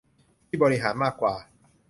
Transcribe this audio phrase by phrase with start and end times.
[0.47, 1.35] ที่บริหารมากว่า